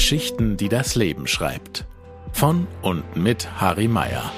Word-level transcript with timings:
Geschichten, 0.00 0.56
die 0.56 0.70
das 0.70 0.94
Leben 0.94 1.26
schreibt. 1.26 1.84
Von 2.32 2.66
und 2.80 3.16
mit 3.16 3.60
Harry 3.60 3.86
Meyer. 3.86 4.32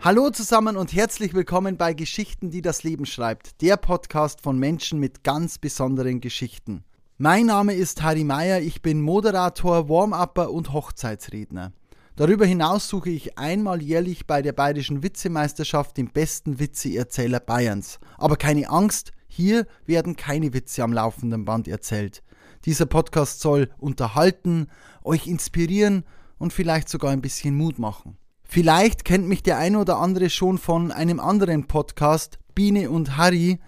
Hallo 0.00 0.30
zusammen 0.30 0.78
und 0.78 0.94
herzlich 0.94 1.34
willkommen 1.34 1.76
bei 1.76 1.92
Geschichten, 1.92 2.50
die 2.50 2.62
das 2.62 2.82
Leben 2.82 3.04
schreibt, 3.04 3.60
der 3.60 3.76
Podcast 3.76 4.40
von 4.40 4.58
Menschen 4.58 4.98
mit 4.98 5.22
ganz 5.22 5.58
besonderen 5.58 6.22
Geschichten. 6.22 6.82
Mein 7.18 7.44
Name 7.44 7.74
ist 7.74 8.02
Harry 8.02 8.24
Meyer, 8.24 8.62
ich 8.62 8.80
bin 8.80 9.02
Moderator, 9.02 9.90
Warm-Upper 9.90 10.50
und 10.50 10.72
Hochzeitsredner. 10.72 11.74
Darüber 12.16 12.46
hinaus 12.46 12.88
suche 12.88 13.10
ich 13.10 13.36
einmal 13.36 13.82
jährlich 13.82 14.26
bei 14.26 14.40
der 14.40 14.52
Bayerischen 14.52 15.02
Witzemeisterschaft 15.02 15.98
den 15.98 16.08
besten 16.08 16.58
Witzeerzähler 16.58 17.40
Bayerns. 17.40 18.00
Aber 18.16 18.36
keine 18.36 18.70
Angst, 18.70 19.12
hier 19.28 19.66
werden 19.84 20.16
keine 20.16 20.54
Witze 20.54 20.82
am 20.82 20.94
laufenden 20.94 21.44
Band 21.44 21.68
erzählt. 21.68 22.22
Dieser 22.64 22.86
Podcast 22.86 23.40
soll 23.40 23.70
unterhalten, 23.78 24.68
euch 25.02 25.26
inspirieren 25.26 26.04
und 26.38 26.52
vielleicht 26.52 26.88
sogar 26.88 27.10
ein 27.10 27.22
bisschen 27.22 27.56
Mut 27.56 27.78
machen. 27.78 28.16
Vielleicht 28.44 29.04
kennt 29.04 29.26
mich 29.26 29.42
der 29.42 29.58
ein 29.58 29.76
oder 29.76 29.98
andere 29.98 30.28
schon 30.28 30.58
von 30.58 30.92
einem 30.92 31.20
anderen 31.20 31.66
Podcast, 31.66 32.38
Biene 32.54 32.90
und 32.90 33.16
Harry, 33.16 33.58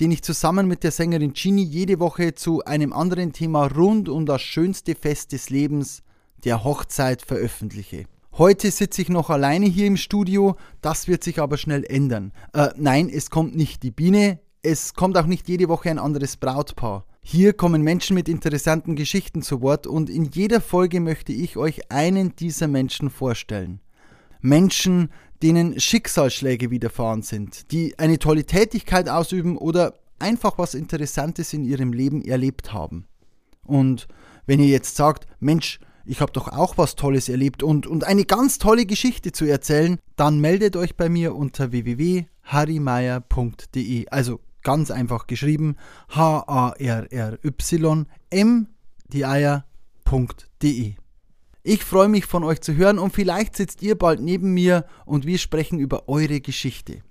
den 0.00 0.10
ich 0.10 0.22
zusammen 0.22 0.66
mit 0.66 0.82
der 0.82 0.90
Sängerin 0.90 1.32
Ginny 1.32 1.62
jede 1.62 2.00
Woche 2.00 2.34
zu 2.34 2.64
einem 2.64 2.92
anderen 2.92 3.32
Thema 3.32 3.66
rund 3.66 4.08
um 4.08 4.26
das 4.26 4.42
schönste 4.42 4.94
Fest 4.94 5.32
des 5.32 5.50
Lebens, 5.50 6.02
der 6.44 6.64
Hochzeit, 6.64 7.22
veröffentliche. 7.22 8.06
Heute 8.36 8.70
sitze 8.70 9.02
ich 9.02 9.10
noch 9.10 9.30
alleine 9.30 9.66
hier 9.66 9.86
im 9.86 9.96
Studio, 9.96 10.56
das 10.80 11.06
wird 11.06 11.22
sich 11.22 11.38
aber 11.38 11.58
schnell 11.58 11.84
ändern. 11.84 12.32
Äh, 12.54 12.70
nein, 12.76 13.10
es 13.10 13.30
kommt 13.30 13.54
nicht 13.54 13.82
die 13.82 13.90
Biene, 13.90 14.40
es 14.62 14.94
kommt 14.94 15.18
auch 15.18 15.26
nicht 15.26 15.48
jede 15.48 15.68
Woche 15.68 15.90
ein 15.90 15.98
anderes 15.98 16.36
Brautpaar. 16.36 17.04
Hier 17.20 17.52
kommen 17.52 17.82
Menschen 17.82 18.14
mit 18.14 18.28
interessanten 18.28 18.96
Geschichten 18.96 19.42
zu 19.42 19.60
Wort 19.60 19.86
und 19.86 20.08
in 20.08 20.24
jeder 20.24 20.60
Folge 20.60 21.00
möchte 21.00 21.32
ich 21.32 21.56
euch 21.56 21.90
einen 21.90 22.34
dieser 22.36 22.68
Menschen 22.68 23.10
vorstellen. 23.10 23.80
Menschen, 24.40 25.10
denen 25.42 25.78
Schicksalsschläge 25.78 26.70
widerfahren 26.70 27.22
sind, 27.22 27.72
die 27.72 27.98
eine 27.98 28.18
tolle 28.18 28.44
Tätigkeit 28.44 29.08
ausüben 29.08 29.56
oder 29.56 29.94
einfach 30.18 30.58
was 30.58 30.74
Interessantes 30.74 31.52
in 31.52 31.64
ihrem 31.64 31.92
Leben 31.92 32.22
erlebt 32.22 32.72
haben. 32.72 33.06
Und 33.64 34.06
wenn 34.46 34.60
ihr 34.60 34.68
jetzt 34.68 34.96
sagt, 34.96 35.26
Mensch, 35.40 35.80
ich 36.04 36.20
habe 36.20 36.32
doch 36.32 36.48
auch 36.48 36.78
was 36.78 36.96
Tolles 36.96 37.28
erlebt 37.28 37.62
und, 37.62 37.86
und 37.86 38.04
eine 38.04 38.24
ganz 38.24 38.58
tolle 38.58 38.86
Geschichte 38.86 39.32
zu 39.32 39.44
erzählen, 39.44 39.98
dann 40.16 40.40
meldet 40.40 40.76
euch 40.76 40.96
bei 40.96 41.08
mir 41.08 41.34
unter 41.34 41.72
www.harrymeier.de. 42.52 44.08
Also 44.08 44.40
ganz 44.62 44.90
einfach 44.90 45.26
geschrieben, 45.26 45.76
H-A-R-R-Y-M, 46.10 47.46
die 49.08 49.24
Eier.de. 49.26 50.94
Ich 51.64 51.84
freue 51.84 52.08
mich 52.08 52.26
von 52.26 52.42
euch 52.44 52.60
zu 52.60 52.74
hören 52.74 52.98
und 52.98 53.14
vielleicht 53.14 53.56
sitzt 53.56 53.82
ihr 53.82 53.96
bald 53.96 54.20
neben 54.20 54.52
mir 54.52 54.84
und 55.06 55.26
wir 55.26 55.38
sprechen 55.38 55.78
über 55.78 56.08
eure 56.08 56.40
Geschichte. 56.40 57.02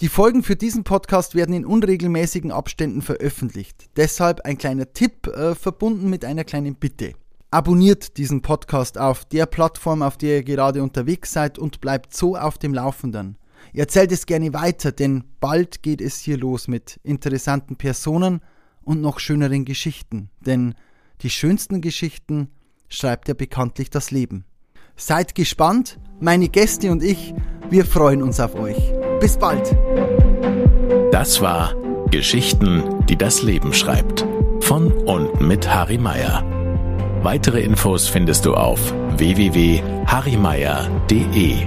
Die 0.00 0.08
Folgen 0.08 0.42
für 0.42 0.56
diesen 0.56 0.82
Podcast 0.82 1.36
werden 1.36 1.54
in 1.54 1.64
unregelmäßigen 1.64 2.50
Abständen 2.50 3.02
veröffentlicht. 3.02 3.90
Deshalb 3.96 4.40
ein 4.40 4.58
kleiner 4.58 4.92
Tipp 4.92 5.28
äh, 5.28 5.54
verbunden 5.54 6.10
mit 6.10 6.24
einer 6.24 6.42
kleinen 6.42 6.74
Bitte. 6.74 7.12
Abonniert 7.52 8.16
diesen 8.16 8.42
Podcast 8.42 8.98
auf 8.98 9.24
der 9.24 9.46
Plattform, 9.46 10.02
auf 10.02 10.16
der 10.16 10.38
ihr 10.38 10.42
gerade 10.42 10.82
unterwegs 10.82 11.32
seid 11.32 11.60
und 11.60 11.80
bleibt 11.80 12.12
so 12.12 12.36
auf 12.36 12.58
dem 12.58 12.74
Laufenden. 12.74 13.38
Erzählt 13.72 14.12
es 14.12 14.26
gerne 14.26 14.52
weiter, 14.52 14.92
denn 14.92 15.24
bald 15.40 15.82
geht 15.82 16.00
es 16.00 16.18
hier 16.18 16.38
los 16.38 16.68
mit 16.68 17.00
interessanten 17.02 17.76
Personen 17.76 18.40
und 18.82 19.00
noch 19.00 19.18
schöneren 19.18 19.64
Geschichten. 19.64 20.30
Denn 20.40 20.74
die 21.22 21.30
schönsten 21.30 21.80
Geschichten 21.80 22.48
schreibt 22.88 23.28
ja 23.28 23.34
bekanntlich 23.34 23.90
das 23.90 24.10
Leben. 24.10 24.44
Seid 24.96 25.34
gespannt, 25.34 25.98
meine 26.20 26.48
Gäste 26.48 26.92
und 26.92 27.02
ich, 27.02 27.34
wir 27.68 27.84
freuen 27.84 28.22
uns 28.22 28.38
auf 28.38 28.54
euch. 28.54 28.76
Bis 29.20 29.36
bald. 29.36 29.76
Das 31.10 31.40
war 31.40 31.74
Geschichten, 32.10 33.04
die 33.08 33.16
das 33.16 33.42
Leben 33.42 33.72
schreibt. 33.72 34.24
Von 34.60 34.92
und 34.92 35.40
mit 35.40 35.68
Harry 35.68 35.98
Meyer. 35.98 36.44
Weitere 37.22 37.62
Infos 37.62 38.08
findest 38.08 38.44
du 38.44 38.54
auf 38.54 38.94
www.harrymeier.de. 39.16 41.66